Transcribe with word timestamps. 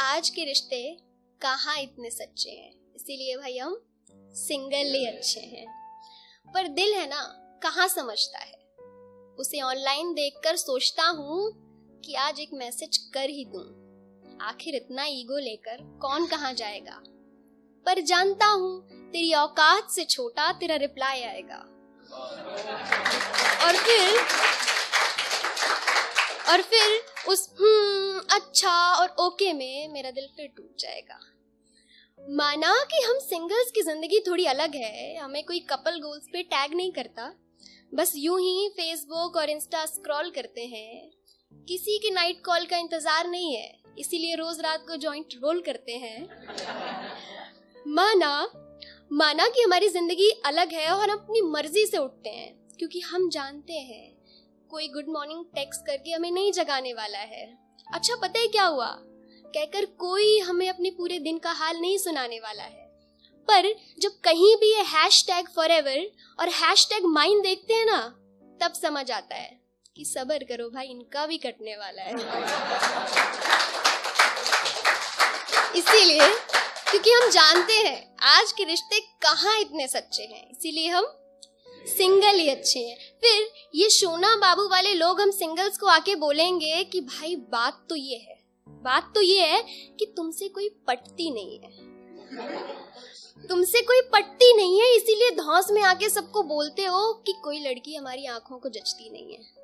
आज 0.00 0.28
के 0.30 0.44
रिश्ते 0.44 0.98
कहाँ 1.40 1.78
इतने 1.78 2.10
सच्चे 2.10 2.50
हैं? 2.50 2.72
इसीलिए 2.96 3.36
भाई 3.36 3.58
हम 3.58 3.80
सिंगल 4.14 4.94
ही 4.94 5.06
अच्छे 5.06 5.40
हैं। 5.40 5.66
पर 6.54 6.68
दिल 6.68 6.94
है 6.94 7.08
ना, 7.08 7.22
कहाँ 7.62 7.88
समझता 7.88 8.38
है? 8.38 8.52
उसे 9.38 9.60
ऑनलाइन 9.60 10.14
देखकर 10.14 10.56
सोचता 10.56 11.02
हूँ 11.02 11.52
कि 12.04 12.14
आज 12.14 12.40
एक 12.40 12.50
मैसेज 12.54 12.96
कर 12.96 13.30
ही 13.30 13.44
दूँ। 13.44 14.38
आखिर 14.42 14.74
इतना 14.74 15.04
ईगो 15.04 15.38
लेकर 15.38 15.98
कौन 16.02 16.26
कहाँ 16.26 16.52
जाएगा? 16.52 17.02
पर 17.86 18.00
जानता 18.00 18.46
हूँ, 18.46 18.88
तेरी 19.10 19.32
औकात 19.32 19.90
से 19.90 20.04
छोटा 20.04 20.52
तेरा 20.52 20.76
रिप्लाई 20.76 21.22
आएगा। 21.22 21.64
और 23.66 23.76
फिर 23.76 24.18
और 26.48 26.62
फिर 26.62 27.00
उस 27.28 27.48
हम्म 27.60 28.20
अच्छा 28.36 28.72
और 28.92 29.14
ओके 29.20 29.52
में 29.52 29.88
मेरा 29.88 30.10
दिल 30.10 30.26
फिर 30.36 30.46
टूट 30.56 30.80
जाएगा। 30.80 31.18
माना 32.20 32.74
कि 32.84 33.02
हम 33.04 33.18
सिंगल्स 33.20 33.70
की 33.70 33.82
ज़िंदगी 33.82 34.20
थोड़ी 34.26 34.44
अलग 34.46 34.74
है, 34.74 35.16
हमें 35.16 35.44
कोई 35.44 35.60
कपल 35.70 36.00
गोल्स 36.00 36.28
पे 36.32 36.42
टैग 36.44 36.74
नहीं 36.74 36.92
करता। 36.92 37.32
बस 37.94 38.12
यूँ 38.16 38.40
ही 38.40 38.68
फेसबुक 38.68 39.36
और 39.36 39.50
इंस्टा 39.50 39.84
स्क्रॉल 39.86 40.30
करते 40.30 40.64
हैं। 40.66 41.10
किसी 41.68 41.98
के 41.98 42.10
नाइट 42.10 42.44
कॉल 42.44 42.64
का 42.66 42.76
इंतज़ार 42.76 43.26
नहीं 43.26 43.54
है, 43.56 43.72
इसीलिए 43.98 44.34
रोज 44.34 44.60
रात 44.60 44.84
को 44.88 44.96
जॉइंट 44.96 45.34
रोल 45.42 45.60
करते 45.60 45.92
हैं। 45.94 46.28
माना 47.86 48.50
माना 49.12 49.46
कि 49.48 49.62
हमारी 49.62 49.88
ज़िंदगी 49.88 50.30
अलग 50.46 50.72
है 50.72 50.90
और 50.90 51.10
हम 51.10 51.18
अपनी 51.18 51.40
मर्ज़ी 51.42 51.86
से 51.86 51.98
उठते 51.98 52.30
हैं, 52.30 52.54
क्योंकि 52.78 53.00
हम 53.02 53.28
जानते 53.30 53.72
हैं। 53.72 54.17
कोई 54.70 54.88
गुड 54.88 55.08
मॉर्निंग 55.08 55.44
टेक्स्ट 55.54 55.86
करके 55.86 56.10
हमें 56.10 56.30
नहीं 56.30 56.52
जगाने 56.52 56.92
वाला 56.92 57.18
है। 57.18 57.46
अच्छा 57.94 58.16
पता 58.16 58.38
है 58.38 58.46
क्या 58.46 58.64
हुआ? 58.64 58.88
कहकर 59.54 59.84
कोई 59.84 60.38
हमें 60.38 60.68
अपने 60.68 60.90
पूरे 60.90 61.18
दिन 61.18 61.38
का 61.38 61.52
हाल 61.52 61.76
नहीं 61.76 61.98
सुनाने 61.98 62.38
वाला 62.38 62.62
है। 62.62 62.86
पर 63.48 63.68
जब 64.00 64.18
कहीं 64.24 64.56
भी 64.56 64.72
ये 64.74 64.82
हैश 64.86 65.22
टैग 65.26 65.48
फॉर 65.48 65.70
एवर 65.70 66.10
और 66.40 66.48
हैश 66.54 66.86
टैग 66.90 67.04
माइंड 67.04 67.42
देखते 67.42 67.74
हैं 67.74 67.86
ना, 67.86 68.00
तब 68.60 68.72
समझ 68.72 69.10
आता 69.10 69.34
है 69.34 69.60
कि 69.96 70.04
सबर 70.04 70.44
करो 70.44 70.68
भाई, 70.70 70.86
इनका 70.86 71.26
भी 71.26 71.38
कटने 71.38 71.76
वाला 71.76 72.02
है। 72.02 72.14
इसीलिए, 75.76 76.28
क्योंकि 76.90 77.10
हम 77.10 77.30
जानते 77.30 77.72
हैं 77.72 78.16
आज 78.28 78.52
के 78.52 78.64
रिश्ते 78.64 79.00
कहाँ 79.22 79.58
इतने 79.60 79.88
सच्चे 79.88 80.22
हैं। 80.22 80.50
इसीलिए 80.50 80.88
हम 80.88 81.04
सिंगल 81.88 82.38
ही 82.38 82.48
अच्छे 82.48 82.80
हैं। 82.80 82.96
फिर 83.22 83.48
ये 83.74 83.88
सोना 83.90 84.34
बाबू 84.36 84.68
वाले 84.68 84.94
लोग 84.94 85.20
हम 85.20 85.30
सिंगल्स 85.30 85.78
को 85.78 85.86
आके 85.86 86.14
बोलेंगे 86.16 86.82
कि 86.84 87.00
भाई 87.00 87.36
बात 87.52 87.84
तो 87.90 87.96
ये 87.96 88.16
है। 88.18 88.36
बात 88.66 89.12
तो 89.14 89.20
ये 89.20 89.46
है 89.46 89.62
कि 89.98 90.12
तुमसे 90.16 90.48
कोई 90.48 90.68
पटती 90.86 91.30
नहीं 91.30 91.58
है। 91.58 91.86
तुमसे 93.48 93.80
कोई 93.82 94.00
पटती 94.12 94.52
नहीं 94.56 94.80
है, 94.80 94.94
इसीलिए 94.96 95.30
धौस 95.30 95.70
में 95.70 95.82
आके 95.82 96.08
सबको 96.08 96.42
बोलते 96.42 96.84
हो 96.84 97.12
कि 97.26 97.32
कोई 97.44 97.58
लड़की 97.60 97.94
हमारी 97.94 98.26
आँखों 98.26 98.58
को 98.58 98.68
जचती 98.68 99.10
नहीं 99.10 99.32
है। 99.32 99.56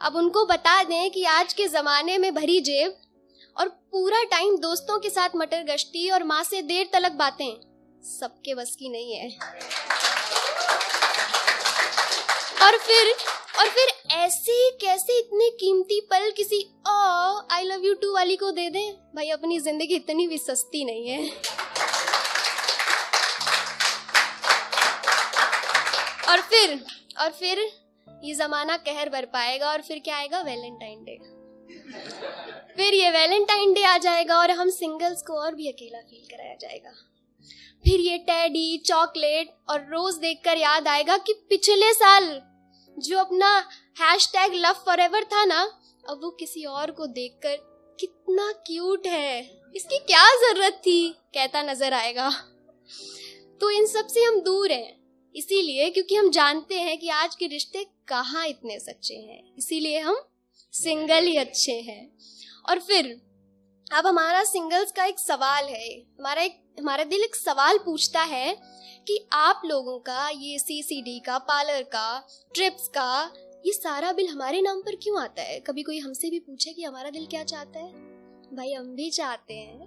अब 0.00 0.16
उनको 0.16 0.44
बता 0.46 0.82
दें 0.82 1.10
कि 1.10 1.24
आज 1.24 1.52
के 1.52 1.66
जमाने 1.68 2.18
में 2.18 2.34
भरी 2.34 2.60
जेब 2.60 2.96
और 3.56 3.68
पूरा 3.68 4.22
टाइम 4.22 4.56
दोस्तों 4.56 4.98
के 4.98 5.10
साथ 5.10 5.36
मटर 5.36 5.62
गश्ती 5.64 6.08
और 6.10 6.24
माँ 6.24 6.42
से 6.44 6.62
देर 6.62 6.88
तलक 6.92 7.12
बातें, 7.12 7.54
सबके 8.10 8.54
बस 8.54 8.76
की 8.78 8.88
नहीं 8.88 9.14
है। 9.14 9.28
और 12.64 12.76
फिर 12.78 13.08
और 13.60 13.68
फिर 13.68 13.88
ऐसे 14.12 14.54
कैसे 14.80 15.18
इतने 15.18 15.48
कीमती 15.60 16.00
पल 16.10 16.30
किसी 16.36 16.60
oh 16.88 16.92
I 17.52 17.64
love 17.64 17.84
you 17.84 17.94
too 17.94 18.12
वाली 18.14 18.36
को 18.36 18.50
दे 18.50 18.68
दें? 18.70 18.92
भाई, 19.16 19.28
अपनी 19.30 19.58
ज़िंदगी 19.60 19.94
इतनी 19.94 20.26
भी 20.26 20.38
सस्ती 20.38 20.84
नहीं 20.84 21.08
है। 21.08 21.28
और 26.30 26.40
फिर 26.42 26.78
और 27.20 27.30
फिर 27.30 27.58
ये 28.24 28.34
जमाना 28.34 28.76
कहर 28.78 29.08
बर 29.08 29.24
पाएगा 29.34 29.70
और 29.70 29.82
फिर 29.82 29.98
क्या 29.98 30.16
आएगा? 30.16 30.40
वैलेंटाइन 30.40 31.04
डे 31.04 31.18
फिर 32.76 32.94
ये 32.94 33.10
वैलेंटाइन 33.10 33.72
डे 33.74 33.82
आ 33.84 33.96
जाएगा 33.98 34.38
और 34.38 34.50
हम 34.50 34.70
सिंगल्स 34.70 35.22
को 35.22 35.34
और 35.40 35.54
भी 35.54 35.68
अकेला 35.68 35.98
फील 36.00 36.26
कराया 36.30 36.54
जाएगा। 36.60 36.90
फिर 37.84 38.00
ये 38.00 38.18
टैडी 38.26 38.76
चॉकलेट 38.86 39.54
और 39.70 39.80
रोज 39.90 40.14
देखकर 40.18 40.58
याद 40.58 40.88
आएगा 40.88 41.16
कि 41.18 41.32
पिछले 41.50 41.92
साल 41.94 42.30
जो 42.98 43.18
अपना 43.18 43.58
hash 44.00 44.28
tag 44.28 44.54
love 44.54 44.72
for 44.72 45.00
ever 45.00 45.24
था 45.24 45.44
ना, 45.44 45.60
अब 46.08 46.20
वो 46.24 46.30
किसी 46.30 46.64
और 46.64 46.90
को 46.90 47.06
देखकर 47.06 47.56
कितना 48.00 48.52
क्यूट 48.52 49.06
है। 49.06 49.40
इसकी 49.76 49.98
क्या 49.98 50.24
ज़रूरत 50.34 50.72
थी? 50.72 51.08
कहता 51.34 51.62
नज़र 51.62 51.92
आएगा। 51.92 52.30
तो 53.60 53.70
इन 53.70 53.86
सबसे 53.86 54.22
हम 54.22 54.40
दूर 54.40 54.72
हैं। 54.72 55.04
इसीलिए 55.34 55.90
क्योंकि 55.90 56.14
हम 56.14 56.30
जानते 56.30 56.74
हैं 56.74 56.98
कि 56.98 57.08
आज 57.08 57.34
के 57.34 57.46
रिश्ते 57.46 57.86
कहाँ 58.08 58.46
इतने 58.46 58.78
सच्चे 58.78 59.14
हैं। 59.14 59.54
इसीलिए 59.58 59.98
हम 59.98 60.24
सिंगल 60.72 61.24
ही 61.24 61.36
अच्छे 61.36 61.72
हैं। 61.72 62.18
और 62.68 62.78
फिर 62.78 63.20
अब 63.92 64.06
हमारा 64.06 64.44
सिंगल्स 64.44 64.92
का 64.92 65.04
एक 65.04 65.18
सवाल 65.18 65.64
है। 65.64 65.94
हमारा 65.94 66.42
एक, 66.42 66.60
हमारा 66.80 67.04
दिल 67.04 67.22
एक 67.22 67.36
सवाल 67.36 67.78
पूछता 67.78 68.22
है 68.22 68.56
कि 69.08 69.28
आप 69.32 69.62
लोगों 69.64 69.98
का 69.98 70.28
ये 70.28 70.58
सी 70.58 70.82
सी 70.82 71.02
डी 71.02 71.18
का, 71.20 71.38
पार्लर 71.38 71.82
का, 71.82 72.28
ट्रिप्स 72.54 72.88
का, 72.88 73.32
ये 73.66 73.72
सारा 73.72 74.12
बिल 74.12 74.28
हमारे 74.28 74.60
नाम 74.62 74.80
पर 74.80 74.96
क्यों 74.96 75.22
आता 75.22 75.42
है? 75.42 75.60
कभी 75.60 75.82
कोई 75.82 75.98
हमसे 75.98 76.30
भी 76.30 76.38
पूछे 76.38 76.72
कि 76.72 76.84
हमारा 76.84 77.10
दिल 77.10 77.26
क्या 77.26 77.44
चाहता 77.44 77.78
है? 77.78 77.92
भाई, 78.56 78.72
हम 78.72 78.94
भी 78.94 79.10
चाहते 79.10 79.54
हैं 79.54 79.86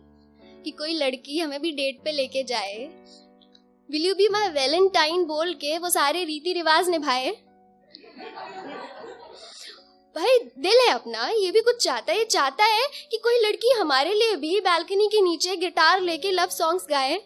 कि 0.64 0.72
कोई 0.72 0.94
लड़की 0.94 1.40
हमें 1.40 1.62
भी 1.62 1.72
डेट 1.72 2.04
पे 2.04 2.12
लेके 2.12 2.44
जाए। 2.44 2.86
Will 3.92 4.06
you 4.06 4.16
be 4.16 4.28
my 4.30 4.50
Valentine 4.50 5.26
बोल 5.26 5.54
के 5.54 5.78
वो 5.78 5.90
सारे 5.90 6.24
रीति 6.24 6.54
रिवाज 6.54 6.90
निभाए? 6.90 7.30
भाई, 10.18 10.40
दिल 10.40 10.78
है 10.88 10.90
अपना, 10.90 11.30
ये 11.30 11.52
भी 11.52 11.62
कुछ 11.62 11.84
चाहता 11.84 12.14
है 12.14 12.26
चाहता 12.26 12.66
है 12.66 12.88
कि 13.12 13.18
कोई 13.18 13.40
लड़की 13.40 13.72
हमारे 13.72 14.14
लिए 14.14 14.36
भी 14.36 14.60
बालकनी 14.60 15.08
के 15.08 15.22
नीचे 15.22 15.56
गिटार 15.56 16.02
लेके 16.02 16.32
लव 16.32 16.48
सॉन्ग्स 16.48 16.86
गाए। 16.90 17.18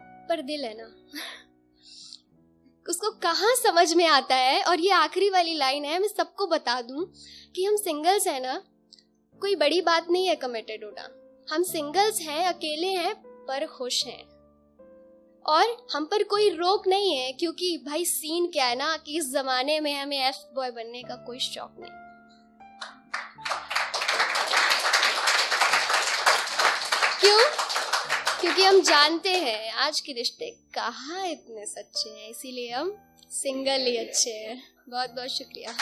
पर 0.00 0.42
दिल 0.42 0.64
है 0.64 0.74
ना। 0.76 0.84
उसको 2.88 3.10
कहाँ 3.10 3.54
समझ 3.54 3.94
में 3.94 4.06
आता 4.06 4.34
है? 4.34 4.62
और 4.62 4.80
ये 4.80 4.90
आखिरी 4.90 5.30
वाली 5.30 5.54
लाइन 5.54 5.84
है, 5.84 5.98
मैं 5.98 6.08
सबको 6.08 6.46
बता 6.46 6.82
दूँ 6.82 7.12
कि 7.56 7.64
हम 7.64 7.76
सिंगल्स 7.76 8.26
हैं 8.26 8.40
ना, 8.40 8.64
कोई 9.40 9.54
बड़ी 9.54 9.80
बात 9.80 10.06
नहीं 10.10 10.26
है 10.26 10.36
कमिटेड 10.36 10.84
होना। 10.84 11.08
हम 11.54 11.62
सिंगल्स 11.62 12.20
हैं, 12.20 12.46
अकेले 12.46 12.86
हैं, 12.86 13.14
पर 13.46 13.66
खुश 13.66 14.06
हैं। 14.06 14.31
और 15.46 15.86
हम 15.92 16.04
पर 16.04 16.22
कोई 16.22 16.50
रोक 16.50 16.88
नहीं 16.88 17.16
है, 17.16 17.32
क्योंकि 17.32 17.78
भाई 17.86 18.04
सीन 18.04 18.46
क्या 18.46 18.66
है 18.66 18.76
ना, 18.76 18.96
कि 18.96 19.18
इस 19.18 19.32
जमाने 19.32 19.80
में 19.80 20.02
हमें 20.02 20.28
एफ़ 20.28 20.54
बॉय 20.54 20.70
बनने 20.70 21.02
का 21.02 21.14
कोई 21.16 21.38
शौक 21.38 21.76
नहीं। 21.78 21.90
क्यों? 27.20 27.38
क्योंकि 28.40 28.62
हम 28.62 28.80
जानते 28.80 29.32
हैं, 29.32 29.72
आज 29.72 30.00
के 30.00 30.12
रिश्ते 30.12 30.50
कहाँ 30.74 31.26
इतने 31.26 31.66
सच्चे 31.66 32.10
हैं, 32.10 32.30
इसीलिए 32.30 32.70
हम 32.70 32.96
सिंगल 33.30 33.86
ही 33.86 33.96
अच्छे 33.96 34.30
हैं। 34.30 34.62
बहुत 34.88 35.10
बहुत 35.10 35.28
शुक्रिया। 35.28 35.74